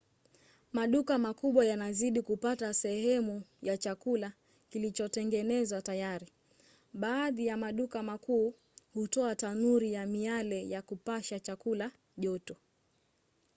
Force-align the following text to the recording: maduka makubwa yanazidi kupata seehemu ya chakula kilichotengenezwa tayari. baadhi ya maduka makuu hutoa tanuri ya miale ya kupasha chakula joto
maduka 0.73 1.17
makubwa 1.17 1.65
yanazidi 1.65 2.21
kupata 2.21 2.73
seehemu 2.73 3.43
ya 3.61 3.77
chakula 3.77 4.33
kilichotengenezwa 4.69 5.81
tayari. 5.81 6.27
baadhi 6.93 7.45
ya 7.47 7.57
maduka 7.57 8.03
makuu 8.03 8.53
hutoa 8.93 9.35
tanuri 9.35 9.93
ya 9.93 10.05
miale 10.05 10.69
ya 10.69 10.81
kupasha 10.81 11.39
chakula 11.39 11.91
joto 12.17 12.55